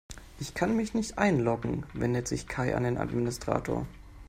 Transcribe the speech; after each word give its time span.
Ich 0.39 0.55
kann 0.55 0.75
mich 0.75 0.95
nicht 0.95 1.19
einloggen, 1.19 1.85
wendet 1.93 2.27
sich 2.27 2.47
Kai 2.47 2.73
an 2.75 2.81
den 2.85 2.97
Administrator. 2.97 3.85